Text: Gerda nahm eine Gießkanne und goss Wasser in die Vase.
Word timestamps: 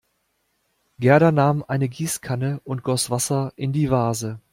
Gerda 0.97 1.31
nahm 1.31 1.61
eine 1.67 1.87
Gießkanne 1.87 2.59
und 2.63 2.81
goss 2.81 3.11
Wasser 3.11 3.53
in 3.55 3.71
die 3.71 3.91
Vase. 3.91 4.39